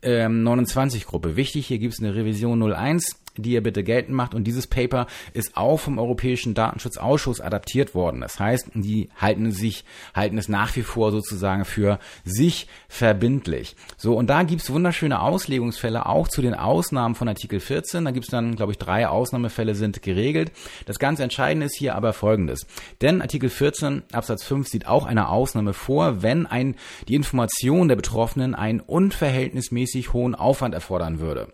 ähm, 0.02 0.42
29 0.42 1.06
Gruppe. 1.06 1.36
Wichtig, 1.36 1.66
hier 1.66 1.78
gibt 1.78 1.94
es 1.94 2.00
eine 2.00 2.14
Revision 2.14 2.62
01 2.72 3.21
die 3.36 3.52
ihr 3.52 3.62
bitte 3.62 3.82
geltend 3.82 4.14
macht. 4.14 4.34
Und 4.34 4.44
dieses 4.44 4.66
Paper 4.66 5.06
ist 5.32 5.56
auch 5.56 5.78
vom 5.78 5.98
Europäischen 5.98 6.54
Datenschutzausschuss 6.54 7.40
adaptiert 7.40 7.94
worden. 7.94 8.20
Das 8.20 8.38
heißt, 8.38 8.70
die 8.74 9.08
halten 9.16 9.50
sich, 9.50 9.84
halten 10.14 10.38
es 10.38 10.48
nach 10.48 10.74
wie 10.76 10.82
vor 10.82 11.10
sozusagen 11.12 11.64
für 11.64 11.98
sich 12.24 12.68
verbindlich. 12.88 13.76
So, 13.96 14.16
und 14.16 14.28
da 14.28 14.42
gibt's 14.42 14.70
wunderschöne 14.70 15.20
Auslegungsfälle 15.20 16.06
auch 16.06 16.28
zu 16.28 16.42
den 16.42 16.54
Ausnahmen 16.54 17.14
von 17.14 17.28
Artikel 17.28 17.60
14. 17.60 18.04
Da 18.04 18.10
gibt's 18.10 18.30
dann, 18.30 18.56
glaube 18.56 18.72
ich, 18.72 18.78
drei 18.78 19.08
Ausnahmefälle 19.08 19.74
sind 19.74 20.02
geregelt. 20.02 20.52
Das 20.86 20.98
ganz 20.98 21.20
Entscheidende 21.20 21.66
ist 21.66 21.76
hier 21.76 21.94
aber 21.94 22.12
folgendes. 22.12 22.66
Denn 23.00 23.22
Artikel 23.22 23.48
14 23.48 24.02
Absatz 24.12 24.44
5 24.44 24.68
sieht 24.68 24.86
auch 24.86 25.06
eine 25.06 25.28
Ausnahme 25.28 25.72
vor, 25.72 26.22
wenn 26.22 26.46
ein, 26.46 26.76
die 27.08 27.14
Information 27.14 27.88
der 27.88 27.96
Betroffenen 27.96 28.54
einen 28.54 28.80
unverhältnismäßig 28.80 30.12
hohen 30.12 30.34
Aufwand 30.34 30.74
erfordern 30.74 31.20
würde. 31.20 31.52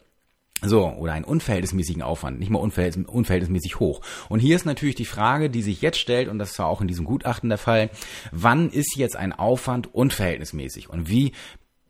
So, 0.60 0.88
oder 0.88 1.12
einen 1.12 1.24
unverhältnismäßigen 1.24 2.02
Aufwand, 2.02 2.40
nicht 2.40 2.50
mal 2.50 2.58
unverhältnis, 2.58 3.06
unverhältnismäßig 3.06 3.78
hoch. 3.78 4.00
Und 4.28 4.40
hier 4.40 4.56
ist 4.56 4.66
natürlich 4.66 4.96
die 4.96 5.04
Frage, 5.04 5.50
die 5.50 5.62
sich 5.62 5.80
jetzt 5.82 5.98
stellt, 5.98 6.28
und 6.28 6.38
das 6.40 6.58
war 6.58 6.66
auch 6.66 6.80
in 6.80 6.88
diesem 6.88 7.04
Gutachten 7.04 7.48
der 7.48 7.58
Fall, 7.58 7.90
wann 8.32 8.68
ist 8.70 8.96
jetzt 8.96 9.16
ein 9.16 9.32
Aufwand 9.32 9.94
unverhältnismäßig 9.94 10.90
und 10.90 11.08
wie 11.08 11.32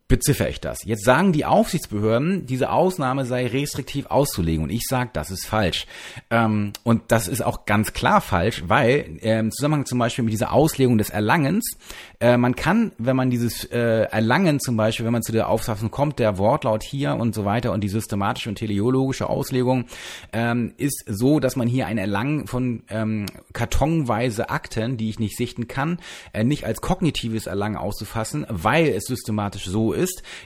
beziffere 0.09 0.49
ich 0.49 0.61
das. 0.61 0.85
Jetzt 0.85 1.05
sagen 1.05 1.33
die 1.33 1.45
Aufsichtsbehörden, 1.45 2.47
diese 2.47 2.71
Ausnahme 2.71 3.27
sei 3.27 3.47
restriktiv 3.47 4.07
auszulegen 4.07 4.65
und 4.65 4.71
ich 4.71 4.85
sage, 4.89 5.11
das 5.13 5.31
ist 5.31 5.47
falsch. 5.47 5.87
Ähm, 6.31 6.73
und 6.83 7.03
das 7.09 7.29
ist 7.29 7.43
auch 7.43 7.67
ganz 7.67 7.93
klar 7.93 8.23
falsch, 8.23 8.65
weil 8.67 9.19
äh, 9.21 9.39
im 9.39 9.53
Zusammenhang 9.53 9.85
zum 9.85 9.99
Beispiel 9.99 10.25
mit 10.25 10.33
dieser 10.33 10.53
Auslegung 10.53 10.97
des 10.97 11.11
Erlangens, 11.11 11.77
äh, 12.21 12.39
man 12.39 12.57
kann, 12.57 12.93
wenn 12.97 13.17
man 13.17 13.29
dieses 13.29 13.65
äh, 13.67 14.05
Erlangen 14.11 14.61
zum 14.61 14.79
Beispiel, 14.79 15.05
wenn 15.05 15.13
man 15.13 15.23
zu 15.23 15.33
der 15.33 15.49
Auffassung 15.49 15.91
kommt, 15.91 16.19
der 16.19 16.39
Wortlaut 16.39 16.83
hier 16.83 17.15
und 17.15 17.35
so 17.35 17.45
weiter 17.45 17.73
und 17.73 17.85
die 17.85 17.89
systematische 17.89 18.49
und 18.49 18.55
teleologische 18.55 19.29
Auslegung 19.29 19.85
ähm, 20.33 20.73
ist 20.79 21.05
so, 21.07 21.39
dass 21.39 21.55
man 21.55 21.69
hier 21.69 21.87
ein 21.87 21.99
Erlangen 21.99 22.47
von 22.47 22.83
ähm, 22.89 23.27
kartonweise 23.53 24.49
Akten, 24.49 24.97
die 24.97 25.11
ich 25.11 25.19
nicht 25.19 25.37
sichten 25.37 25.69
kann, 25.69 25.99
äh, 26.33 26.45
nicht 26.45 26.65
als 26.65 26.81
kognitives 26.81 27.47
Erlangen 27.47 27.77
auszufassen, 27.77 28.47
weil 28.49 28.89
es 28.89 29.05
systematisch 29.05 29.67
so 29.67 29.93
ist, 29.93 29.98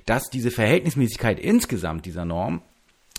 dass 0.06 0.30
diese 0.30 0.50
Verhältnismäßigkeit 0.50 1.38
insgesamt 1.38 2.06
dieser 2.06 2.24
Norm 2.24 2.62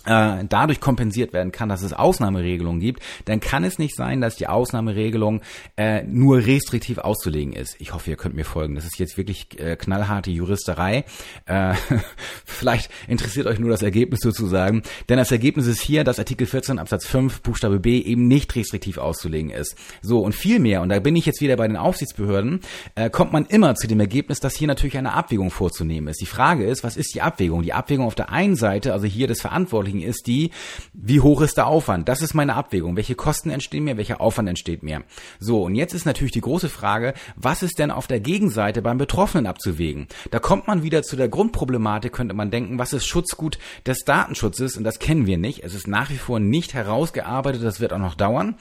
äh, 0.06 0.44
dadurch 0.48 0.80
kompensiert 0.80 1.32
werden 1.32 1.52
kann, 1.52 1.68
dass 1.68 1.82
es 1.82 1.92
Ausnahmeregelungen 1.92 2.80
gibt, 2.80 3.02
dann 3.24 3.40
kann 3.40 3.64
es 3.64 3.78
nicht 3.78 3.96
sein, 3.96 4.20
dass 4.20 4.36
die 4.36 4.46
Ausnahmeregelung 4.46 5.40
äh, 5.76 6.02
nur 6.04 6.38
restriktiv 6.38 6.98
auszulegen 6.98 7.52
ist. 7.52 7.76
Ich 7.80 7.94
hoffe, 7.94 8.10
ihr 8.10 8.16
könnt 8.16 8.34
mir 8.34 8.44
folgen. 8.44 8.74
Das 8.74 8.84
ist 8.84 8.98
jetzt 8.98 9.16
wirklich 9.16 9.58
äh, 9.58 9.76
knallharte 9.76 10.30
Juristerei. 10.30 11.04
Äh, 11.46 11.74
vielleicht 12.44 12.90
interessiert 13.08 13.46
euch 13.46 13.58
nur 13.58 13.70
das 13.70 13.82
Ergebnis 13.82 14.20
sozusagen. 14.20 14.82
Denn 15.08 15.18
das 15.18 15.32
Ergebnis 15.32 15.66
ist 15.66 15.80
hier, 15.80 16.04
dass 16.04 16.18
Artikel 16.18 16.46
14 16.46 16.78
Absatz 16.78 17.06
5 17.06 17.42
Buchstabe 17.42 17.80
B 17.80 17.98
eben 17.98 18.28
nicht 18.28 18.54
restriktiv 18.56 18.98
auszulegen 18.98 19.50
ist. 19.50 19.76
So, 20.02 20.20
und 20.20 20.34
vielmehr, 20.34 20.82
und 20.82 20.88
da 20.88 21.00
bin 21.00 21.16
ich 21.16 21.26
jetzt 21.26 21.40
wieder 21.40 21.56
bei 21.56 21.66
den 21.66 21.76
Aufsichtsbehörden, 21.76 22.60
äh, 22.94 23.10
kommt 23.10 23.32
man 23.32 23.46
immer 23.46 23.74
zu 23.74 23.86
dem 23.86 24.00
Ergebnis, 24.00 24.40
dass 24.40 24.56
hier 24.56 24.68
natürlich 24.68 24.96
eine 24.96 25.14
Abwägung 25.14 25.50
vorzunehmen 25.50 26.08
ist. 26.08 26.20
Die 26.20 26.26
Frage 26.26 26.64
ist, 26.64 26.84
was 26.84 26.96
ist 26.96 27.14
die 27.14 27.22
Abwägung? 27.22 27.62
Die 27.62 27.72
Abwägung 27.72 28.06
auf 28.06 28.14
der 28.14 28.30
einen 28.30 28.56
Seite, 28.56 28.92
also 28.92 29.06
hier 29.06 29.26
des 29.26 29.40
Verantwortlichen, 29.40 29.93
Abwägung 29.94 30.00
ist 30.00 30.26
die, 30.26 30.50
wie 30.92 31.20
hoch 31.20 31.40
ist 31.40 31.56
der 31.56 31.66
Aufwand? 31.66 32.08
Das 32.08 32.22
ist 32.22 32.34
meine 32.34 32.54
Abwägung. 32.54 32.96
Welche 32.96 33.14
Kosten 33.14 33.50
entstehen 33.50 33.84
mir? 33.84 33.96
Welcher 33.96 34.20
Aufwand 34.20 34.48
entsteht 34.48 34.82
mir? 34.82 35.04
So, 35.38 35.62
und 35.64 35.74
jetzt 35.74 35.94
ist 35.94 36.06
natürlich 36.06 36.32
die 36.32 36.40
große 36.40 36.68
Frage, 36.68 37.14
was 37.36 37.62
ist 37.62 37.78
denn 37.78 37.90
auf 37.90 38.06
der 38.06 38.20
Gegenseite 38.20 38.82
beim 38.82 38.98
Betroffenen 38.98 39.46
abzuwägen? 39.46 40.08
Da 40.30 40.38
kommt 40.38 40.66
man 40.66 40.82
wieder 40.82 41.02
zu 41.02 41.16
der 41.16 41.28
Grundproblematik, 41.28 42.12
könnte 42.12 42.34
man 42.34 42.50
denken, 42.50 42.78
was 42.78 42.92
ist 42.92 43.06
Schutzgut 43.06 43.58
des 43.86 44.04
Datenschutzes? 44.04 44.76
Und 44.76 44.84
das 44.84 44.98
kennen 44.98 45.26
wir 45.26 45.38
nicht. 45.38 45.62
Es 45.62 45.74
ist 45.74 45.86
nach 45.86 46.10
wie 46.10 46.18
vor 46.18 46.40
nicht 46.40 46.74
herausgearbeitet, 46.74 47.62
das 47.62 47.80
wird 47.80 47.92
auch 47.92 47.98
noch 47.98 48.14
dauern. 48.14 48.56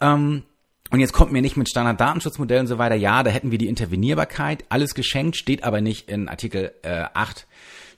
Ähm, 0.00 0.42
und 0.90 1.00
jetzt 1.00 1.14
kommt 1.14 1.32
mir 1.32 1.40
nicht 1.40 1.56
mit 1.56 1.70
Standard-Datenschutzmodellen 1.70 2.64
und 2.64 2.68
so 2.68 2.76
weiter. 2.76 2.94
Ja, 2.96 3.22
da 3.22 3.30
hätten 3.30 3.50
wir 3.50 3.56
die 3.56 3.68
Intervenierbarkeit, 3.68 4.64
alles 4.68 4.94
geschenkt, 4.94 5.36
steht 5.36 5.64
aber 5.64 5.80
nicht 5.80 6.10
in 6.10 6.28
Artikel 6.28 6.72
äh, 6.82 7.04
8 7.14 7.46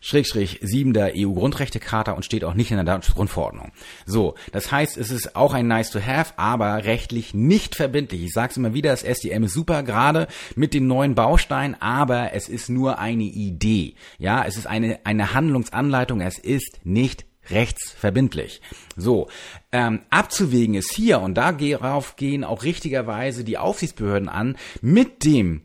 Schrägstrich 0.06 0.58
7 0.60 0.92
der 0.92 1.14
EU-Grundrechtecharta 1.16 2.12
und 2.12 2.26
steht 2.26 2.44
auch 2.44 2.52
nicht 2.52 2.70
in 2.70 2.76
der 2.76 2.84
Datenschutzgrundverordnung. 2.84 3.72
So, 4.04 4.34
das 4.52 4.70
heißt, 4.70 4.98
es 4.98 5.10
ist 5.10 5.34
auch 5.34 5.54
ein 5.54 5.66
nice 5.66 5.90
to 5.90 5.98
have, 5.98 6.34
aber 6.36 6.84
rechtlich 6.84 7.32
nicht 7.32 7.74
verbindlich. 7.74 8.22
Ich 8.22 8.32
sage 8.34 8.50
es 8.50 8.58
immer 8.58 8.74
wieder, 8.74 8.90
das 8.90 9.02
SDM 9.02 9.44
ist 9.44 9.54
super, 9.54 9.82
gerade 9.82 10.28
mit 10.56 10.74
den 10.74 10.86
neuen 10.86 11.14
Bausteinen, 11.14 11.80
aber 11.80 12.34
es 12.34 12.50
ist 12.50 12.68
nur 12.68 12.98
eine 12.98 13.22
Idee. 13.22 13.94
Ja, 14.18 14.44
es 14.44 14.58
ist 14.58 14.66
eine, 14.66 15.00
eine 15.04 15.32
Handlungsanleitung, 15.32 16.20
es 16.20 16.38
ist 16.38 16.80
nicht 16.84 17.24
rechtsverbindlich. 17.48 18.60
So, 18.96 19.28
ähm, 19.72 20.00
abzuwägen 20.10 20.74
ist 20.74 20.92
hier, 20.94 21.20
und 21.20 21.34
darauf 21.34 22.16
gehen 22.16 22.44
auch 22.44 22.62
richtigerweise 22.62 23.42
die 23.42 23.56
Aufsichtsbehörden 23.56 24.28
an, 24.28 24.56
mit 24.82 25.24
dem 25.24 25.62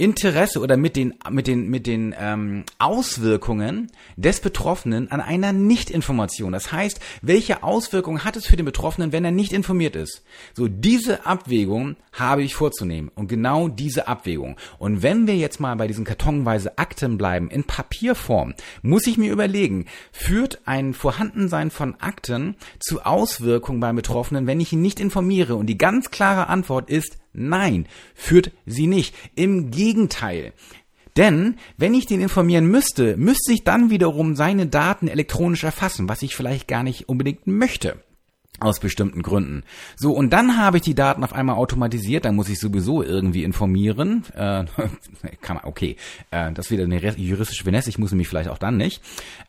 Interesse 0.00 0.60
oder 0.60 0.78
mit 0.78 0.96
den 0.96 1.14
mit 1.30 1.46
den 1.46 1.68
mit 1.68 1.86
den 1.86 2.14
ähm, 2.18 2.64
Auswirkungen 2.78 3.92
des 4.16 4.40
Betroffenen 4.40 5.10
an 5.10 5.20
einer 5.20 5.52
Nichtinformation. 5.52 6.52
Das 6.52 6.72
heißt, 6.72 7.00
welche 7.20 7.62
Auswirkungen 7.62 8.24
hat 8.24 8.36
es 8.36 8.46
für 8.46 8.56
den 8.56 8.64
Betroffenen, 8.64 9.12
wenn 9.12 9.26
er 9.26 9.30
nicht 9.30 9.52
informiert 9.52 9.96
ist? 9.96 10.24
So 10.54 10.68
diese 10.68 11.26
Abwägung 11.26 11.96
habe 12.12 12.42
ich 12.42 12.54
vorzunehmen 12.54 13.10
und 13.14 13.28
genau 13.28 13.68
diese 13.68 14.08
Abwägung. 14.08 14.56
Und 14.78 15.02
wenn 15.02 15.26
wir 15.26 15.36
jetzt 15.36 15.60
mal 15.60 15.76
bei 15.76 15.86
diesen 15.86 16.06
kartonweise 16.06 16.78
Akten 16.78 17.18
bleiben 17.18 17.50
in 17.50 17.64
Papierform, 17.64 18.54
muss 18.80 19.06
ich 19.06 19.18
mir 19.18 19.30
überlegen, 19.30 19.84
führt 20.12 20.60
ein 20.64 20.94
Vorhandensein 20.94 21.70
von 21.70 21.94
Akten 22.00 22.56
zu 22.78 23.02
Auswirkungen 23.02 23.80
beim 23.80 23.96
Betroffenen, 23.96 24.46
wenn 24.46 24.60
ich 24.60 24.72
ihn 24.72 24.80
nicht 24.80 24.98
informiere? 24.98 25.56
Und 25.56 25.66
die 25.66 25.78
ganz 25.78 26.10
klare 26.10 26.48
Antwort 26.48 26.88
ist 26.88 27.18
Nein, 27.32 27.86
führt 28.14 28.50
sie 28.66 28.86
nicht. 28.86 29.14
Im 29.34 29.70
Gegenteil. 29.70 30.52
Denn 31.16 31.56
wenn 31.76 31.94
ich 31.94 32.06
den 32.06 32.20
informieren 32.20 32.66
müsste, 32.66 33.16
müsste 33.16 33.52
ich 33.52 33.64
dann 33.64 33.90
wiederum 33.90 34.36
seine 34.36 34.66
Daten 34.66 35.08
elektronisch 35.08 35.64
erfassen, 35.64 36.08
was 36.08 36.22
ich 36.22 36.36
vielleicht 36.36 36.68
gar 36.68 36.82
nicht 36.82 37.08
unbedingt 37.08 37.46
möchte. 37.46 38.02
Aus 38.58 38.78
bestimmten 38.78 39.22
Gründen. 39.22 39.62
So, 39.96 40.12
und 40.12 40.34
dann 40.34 40.58
habe 40.58 40.76
ich 40.76 40.82
die 40.82 40.94
Daten 40.94 41.24
auf 41.24 41.32
einmal 41.32 41.56
automatisiert, 41.56 42.26
dann 42.26 42.36
muss 42.36 42.50
ich 42.50 42.60
sowieso 42.60 43.02
irgendwie 43.02 43.42
informieren. 43.42 44.24
Äh, 44.34 44.64
kann 45.40 45.56
man, 45.56 45.64
okay, 45.64 45.96
äh, 46.30 46.52
das 46.52 46.66
ist 46.66 46.70
wieder 46.70 46.84
eine 46.84 46.98
juristische 47.16 47.64
Finesse, 47.64 47.88
ich 47.88 47.98
muss 47.98 48.12
mich 48.12 48.28
vielleicht 48.28 48.50
auch 48.50 48.58
dann 48.58 48.76
nicht. 48.76 49.02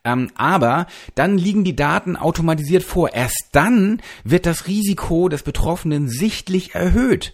Ähm, 0.06 0.30
aber 0.36 0.88
dann 1.14 1.38
liegen 1.38 1.66
die 1.66 1.76
Daten 1.76 2.16
automatisiert 2.16 2.84
vor. 2.84 3.14
Erst 3.14 3.50
dann 3.52 4.02
wird 4.24 4.46
das 4.46 4.68
Risiko 4.68 5.28
des 5.28 5.44
Betroffenen 5.44 6.08
sichtlich 6.08 6.74
erhöht. 6.74 7.34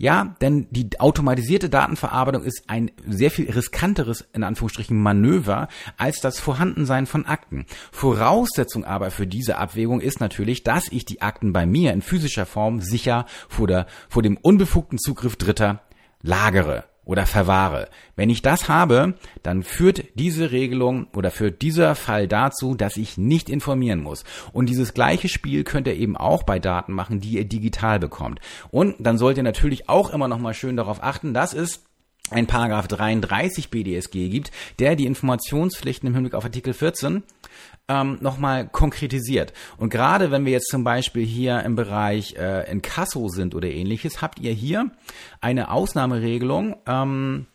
Ja, 0.00 0.36
denn 0.40 0.68
die 0.70 0.88
automatisierte 1.00 1.68
Datenverarbeitung 1.68 2.44
ist 2.44 2.62
ein 2.68 2.92
sehr 3.04 3.32
viel 3.32 3.50
riskanteres, 3.50 4.24
in 4.32 4.44
Anführungsstrichen, 4.44 4.96
Manöver 4.96 5.66
als 5.96 6.20
das 6.20 6.38
Vorhandensein 6.38 7.06
von 7.06 7.26
Akten. 7.26 7.66
Voraussetzung 7.90 8.84
aber 8.84 9.10
für 9.10 9.26
diese 9.26 9.58
Abwägung 9.58 10.00
ist 10.00 10.20
natürlich, 10.20 10.62
dass 10.62 10.86
ich 10.90 11.04
die 11.04 11.20
Akten 11.20 11.52
bei 11.52 11.66
mir 11.66 11.92
in 11.92 12.02
physischer 12.02 12.46
Form 12.46 12.80
sicher 12.80 13.26
vor, 13.48 13.66
der, 13.66 13.86
vor 14.08 14.22
dem 14.22 14.36
unbefugten 14.36 14.98
Zugriff 14.98 15.34
Dritter 15.34 15.82
lagere 16.22 16.84
oder 17.08 17.24
verwahre. 17.24 17.88
Wenn 18.16 18.28
ich 18.28 18.42
das 18.42 18.68
habe, 18.68 19.14
dann 19.42 19.62
führt 19.62 20.04
diese 20.14 20.52
Regelung 20.52 21.06
oder 21.16 21.30
führt 21.30 21.62
dieser 21.62 21.94
Fall 21.94 22.28
dazu, 22.28 22.74
dass 22.74 22.98
ich 22.98 23.16
nicht 23.16 23.48
informieren 23.48 24.02
muss. 24.02 24.24
Und 24.52 24.68
dieses 24.68 24.92
gleiche 24.92 25.28
Spiel 25.28 25.64
könnt 25.64 25.86
ihr 25.86 25.96
eben 25.96 26.18
auch 26.18 26.42
bei 26.42 26.58
Daten 26.58 26.92
machen, 26.92 27.18
die 27.18 27.30
ihr 27.30 27.46
digital 27.46 27.98
bekommt. 27.98 28.40
Und 28.70 28.94
dann 28.98 29.16
sollt 29.16 29.38
ihr 29.38 29.42
natürlich 29.42 29.88
auch 29.88 30.10
immer 30.10 30.28
noch 30.28 30.38
mal 30.38 30.52
schön 30.52 30.76
darauf 30.76 31.02
achten, 31.02 31.32
dass 31.32 31.54
es 31.54 31.82
ein 32.30 32.46
Paragraph 32.46 32.88
33 32.88 33.70
BDSG 33.70 34.28
gibt, 34.28 34.50
der 34.78 34.94
die 34.94 35.06
Informationspflichten 35.06 36.08
im 36.08 36.14
Hinblick 36.14 36.34
auf 36.34 36.44
Artikel 36.44 36.74
14 36.74 37.22
ähm, 37.88 38.18
nochmal 38.20 38.68
konkretisiert. 38.68 39.52
Und 39.76 39.90
gerade 39.90 40.30
wenn 40.30 40.44
wir 40.44 40.52
jetzt 40.52 40.70
zum 40.70 40.84
Beispiel 40.84 41.24
hier 41.24 41.62
im 41.62 41.74
Bereich 41.74 42.34
äh, 42.36 42.70
Inkasso 42.70 43.28
sind 43.28 43.54
oder 43.54 43.68
ähnliches, 43.68 44.22
habt 44.22 44.38
ihr 44.38 44.52
hier 44.52 44.90
eine 45.40 45.70
Ausnahmeregelung, 45.70 46.76
ähm, 46.86 47.46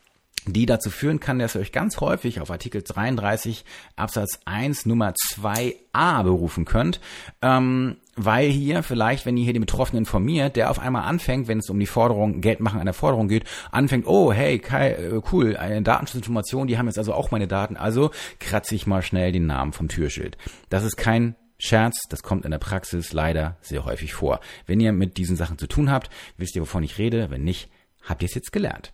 die 0.46 0.66
dazu 0.66 0.90
führen 0.90 1.20
kann, 1.20 1.40
dass 1.40 1.56
ihr 1.56 1.62
euch 1.62 1.72
ganz 1.72 2.00
häufig 2.00 2.42
auf 2.42 2.52
Artikel 2.52 2.82
33 2.84 3.64
Absatz 3.96 4.40
1 4.46 4.86
Nummer 4.86 5.14
2a 5.14 6.24
berufen 6.24 6.66
könnt, 6.66 7.00
ähm, 7.42 7.98
weil 8.16 8.50
hier 8.50 8.84
vielleicht, 8.84 9.26
wenn 9.26 9.38
ihr 9.38 9.44
hier 9.44 9.54
den 9.54 9.62
Betroffenen 9.62 10.02
informiert, 10.02 10.56
der 10.56 10.70
auf 10.70 10.80
einmal 10.80 11.04
anfängt, 11.04 11.48
wenn 11.48 11.60
es 11.60 11.70
um 11.70 11.80
die 11.80 11.88
Forderung, 11.88 12.42
Geldmachen 12.42 12.80
einer 12.80 12.94
Forderung 12.94 13.28
geht, 13.28 13.46
anfängt, 13.72 14.06
oh, 14.08 14.32
hey, 14.32 14.60
Kai, 14.60 14.92
äh, 14.92 15.22
cool, 15.32 15.58
eine 15.58 15.82
Datenschutzinformation, 15.82 16.68
die 16.68 16.78
haben 16.78 16.88
jetzt 16.88 16.98
also 16.98 17.14
auch 17.14 17.32
meine 17.32 17.48
Daten, 17.48 17.76
also 17.76 18.12
kratze 18.40 18.76
ich 18.76 18.86
mal 18.86 19.02
schnell 19.02 19.32
den 19.32 19.48
Namen 19.48 19.74
vom 19.74 19.88
Türschild. 19.88 20.38
Das 20.70 20.84
ist 20.84 20.96
kein 20.96 21.36
Scherz, 21.58 22.04
das 22.10 22.24
kommt 22.24 22.46
in 22.46 22.52
der 22.52 22.58
Praxis 22.60 23.14
leider 23.14 23.58
sehr 23.62 23.86
häufig 23.86 24.14
vor. 24.14 24.40
Wenn 24.66 24.80
ihr 24.80 24.92
mit 24.92 25.18
diesen 25.18 25.36
Sachen 25.36 25.58
zu 25.58 25.68
tun 25.68 25.90
habt, 25.90 26.10
wisst 26.38 26.56
ihr, 26.56 26.62
wovon 26.62 26.84
ich 26.84 26.98
rede, 26.98 27.30
wenn 27.30 27.44
nicht, 27.44 27.70
habt 28.04 28.22
ihr 28.22 28.28
es 28.28 28.36
jetzt 28.36 28.52
gelernt. 28.52 28.94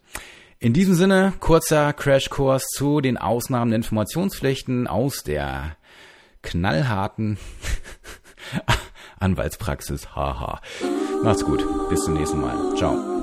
In 0.60 0.74
diesem 0.74 0.94
Sinne, 0.94 1.34
kurzer 1.40 1.94
Crashkurs 1.94 2.68
zu 2.68 3.02
den 3.02 3.18
Ausnahmen 3.18 3.72
der 3.72 3.78
Informationspflichten 3.78 4.88
aus 4.88 5.24
der 5.24 5.78
knallharten 6.42 7.38
Anwaltspraxis. 9.20 10.16
Haha. 10.16 10.62
Macht's 11.24 11.44
gut. 11.44 11.66
Bis 11.90 12.04
zum 12.04 12.14
nächsten 12.14 12.42
Mal. 12.42 12.76
Ciao. 12.76 13.19